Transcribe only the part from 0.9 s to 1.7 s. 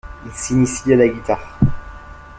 à la guitare.